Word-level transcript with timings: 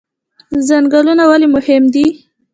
ځنګلونه 0.67 1.23
ولې 1.29 1.47
مهم 1.55 1.83
دي؟ 1.93 2.05